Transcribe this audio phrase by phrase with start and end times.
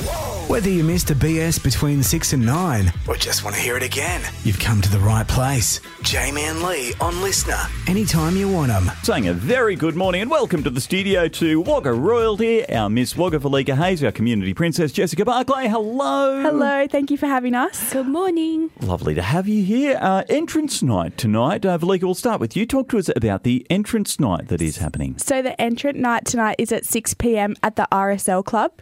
[0.00, 0.27] Whoa!
[0.48, 3.82] Whether you missed a BS between 6 and 9 or just want to hear it
[3.82, 5.78] again, you've come to the right place.
[6.02, 8.90] Jamie and Leigh on LiSTNR, anytime you want them.
[9.02, 13.14] Saying a very good morning and welcome to the studio to Wagga Royalty, our Miss
[13.14, 15.68] Wagga Velika Hayes, our community princess Jessica Barclay.
[15.68, 16.40] Hello.
[16.40, 17.92] Hello, thank you for having us.
[17.92, 18.70] Good morning.
[18.80, 19.98] Lovely to have you here.
[20.00, 21.66] Uh, entrance night tonight.
[21.66, 22.64] Uh, Velika, we'll start with you.
[22.64, 25.18] Talk to us about the entrance night that is happening.
[25.18, 28.72] So, the entrance night tonight is at 6 pm at the RSL Club.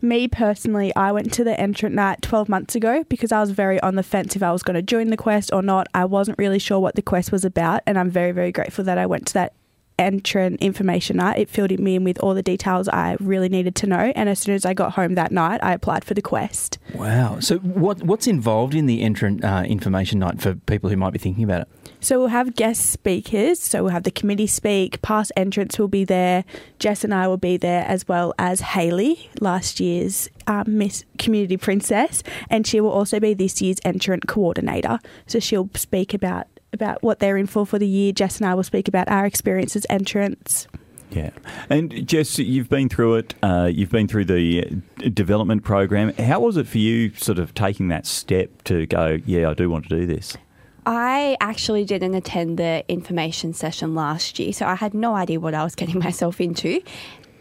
[0.00, 3.80] Me personally, I went to the entrant night 12 months ago because I was very
[3.80, 5.86] on the fence if I was going to join the quest or not.
[5.94, 8.98] I wasn't really sure what the quest was about, and I'm very, very grateful that
[8.98, 9.54] I went to that
[9.98, 11.38] entrant information night.
[11.38, 14.40] It filled me in with all the details I really needed to know, and as
[14.40, 16.78] soon as I got home that night, I applied for the quest.
[16.94, 17.40] Wow.
[17.40, 21.18] So, what what's involved in the entrant uh, information night for people who might be
[21.18, 21.68] thinking about it?
[22.02, 23.60] So we'll have guest speakers.
[23.60, 25.00] So we'll have the committee speak.
[25.02, 26.44] Past entrants will be there.
[26.80, 31.56] Jess and I will be there, as well as Haley, last year's um, Miss Community
[31.56, 34.98] Princess, and she will also be this year's entrant coordinator.
[35.28, 38.12] So she'll speak about about what they're in for for the year.
[38.12, 40.66] Jess and I will speak about our experiences as entrants.
[41.10, 41.30] Yeah.
[41.68, 43.34] And Jess, you've been through it.
[43.42, 46.14] Uh, you've been through the uh, development program.
[46.14, 49.68] How was it for you, sort of taking that step to go, yeah, I do
[49.68, 50.36] want to do this?
[50.84, 55.54] I actually didn't attend the information session last year, so I had no idea what
[55.54, 56.82] I was getting myself into.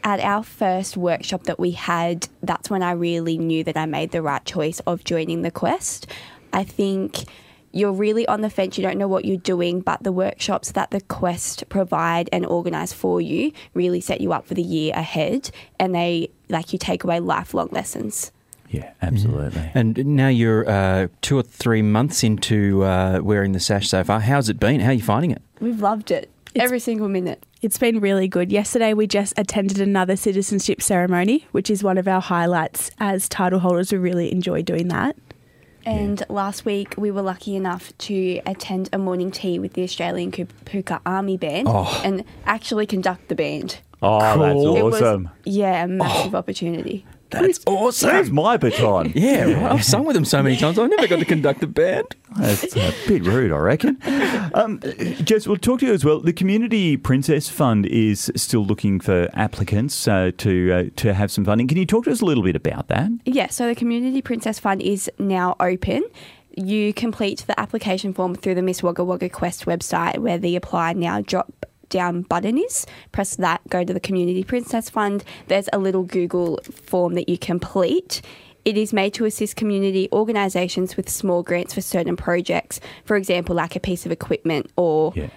[0.04, 4.12] At our first workshop that we had, that's when I really knew that I made
[4.12, 6.08] the right choice of joining the quest.
[6.54, 7.24] I think
[7.74, 10.92] you're really on the fence, you don't know what you're doing, but the workshops that
[10.92, 15.52] the Quest provide and organise for you really set you up for the year ahead
[15.80, 18.32] and they like you take away lifelong lessons.
[18.70, 19.70] Yeah, absolutely.
[19.74, 24.22] And now you're uh, two or three months into uh, wearing the sash so far.
[24.22, 24.80] How's it been?
[24.80, 25.42] How are you finding it?
[25.60, 27.46] We've loved it every single minute.
[27.62, 28.52] It's been really good.
[28.52, 32.92] Yesterday, we just attended another citizenship ceremony, which is one of our highlights.
[33.00, 35.16] As title holders, we really enjoy doing that.
[35.86, 36.26] And yeah.
[36.30, 41.02] last week, we were lucky enough to attend a morning tea with the Australian Kapooka
[41.06, 42.02] Army Band oh.
[42.04, 43.80] and actually conduct the band.
[44.02, 44.74] Oh, cool.
[44.74, 45.24] that's awesome.
[45.24, 45.88] Was, yeah, a oh.
[45.88, 46.38] massive oh.
[46.38, 47.06] opportunity.
[47.32, 48.10] That's awesome.
[48.10, 49.12] There's my baton.
[49.16, 49.72] yeah, right.
[49.72, 50.78] I've sung with them so many times.
[50.78, 52.16] I've never got to conduct a band.
[52.38, 53.98] That's a bit rude, I reckon.
[54.54, 54.80] Um,
[55.24, 56.20] Jess, we'll talk to you as well.
[56.20, 61.46] The Community Princess Fund is still looking for applicants uh, to uh, to have some
[61.46, 61.68] funding.
[61.68, 63.10] Can you talk to us a little bit about that?
[63.26, 66.04] Yeah, so the Community Princess Fund is now open.
[66.58, 70.94] You complete the application form through the Miss Wagga Wagga Quest website where the apply
[70.94, 72.88] now drop down button is.
[73.12, 75.24] Press that, go to the Community Princess Fund.
[75.48, 78.24] There's a little Google form that you complete.
[78.66, 83.56] It is made to assist community organisations with small grants for certain projects, for example,
[83.56, 85.30] like a piece of equipment or yeah.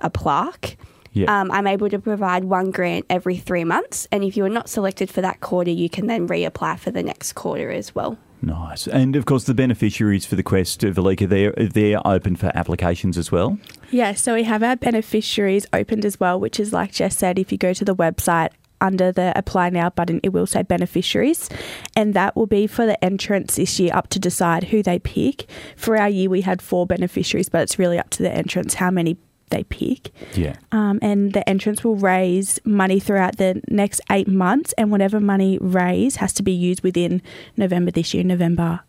[0.00, 0.78] a plaque.
[1.12, 1.40] Yeah.
[1.40, 4.68] Um, I'm able to provide one grant every three months, and if you are not
[4.68, 8.18] selected for that quarter, you can then reapply for the next quarter as well.
[8.42, 8.86] Nice.
[8.86, 13.32] And of course, the beneficiaries for the Quest, Velika, they're, they're open for applications as
[13.32, 13.58] well?
[13.90, 17.50] Yeah, so we have our beneficiaries opened as well, which is like Jess said, if
[17.50, 21.48] you go to the website, under the apply now button, it will say beneficiaries,
[21.94, 25.48] and that will be for the entrants this year up to decide who they pick.
[25.76, 28.90] For our year, we had four beneficiaries, but it's really up to the entrants how
[28.90, 29.16] many
[29.50, 30.10] they pick.
[30.34, 30.56] Yeah.
[30.72, 35.58] Um, and the entrants will raise money throughout the next eight months, and whatever money
[35.60, 37.22] raised has to be used within
[37.56, 38.80] November this year, November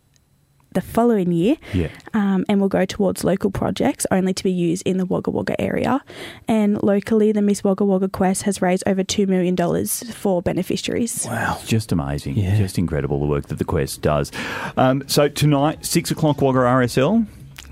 [0.72, 1.88] the following year, yeah.
[2.14, 5.60] um, and will go towards local projects only to be used in the Wagga Wagga
[5.60, 6.04] area.
[6.46, 9.56] And locally, the Miss Wagga Wagga Quest has raised over $2 million
[10.12, 11.26] for beneficiaries.
[11.26, 12.36] Wow, just amazing.
[12.36, 12.56] Yeah.
[12.56, 14.30] Just incredible the work that the Quest does.
[14.76, 17.26] Um, so tonight, 6 o'clock Wagga RSL.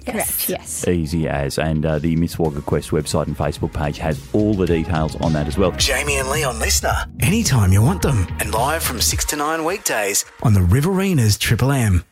[0.07, 0.87] Correct, yes.
[0.87, 1.59] Easy as.
[1.59, 5.33] And uh, the Miss Wagga Quest website and Facebook page has all the details on
[5.33, 5.73] that as well.
[5.73, 8.27] Jamie and Leon LiSTNR, anytime you want them.
[8.41, 12.05] And live from 6 to 9 weekdays on the Riverinas Triple M.